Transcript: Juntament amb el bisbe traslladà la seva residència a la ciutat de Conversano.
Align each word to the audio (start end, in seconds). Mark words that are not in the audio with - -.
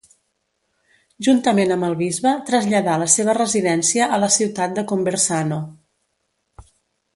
Juntament 1.27 1.73
amb 1.75 1.87
el 1.87 1.93
bisbe 1.99 2.31
traslladà 2.47 2.97
la 3.03 3.09
seva 3.17 3.37
residència 3.39 4.09
a 4.17 4.21
la 4.25 4.33
ciutat 4.39 4.77
de 4.81 4.87
Conversano. 4.95 5.63